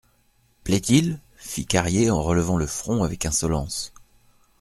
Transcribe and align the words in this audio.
Plaît-il? 0.63 1.19
fit 1.35 1.67
Carrier 1.67 2.09
en 2.09 2.23
relevant 2.23 2.57
le 2.57 2.65
front 2.65 3.03
avec 3.03 3.27
insolence. 3.27 3.93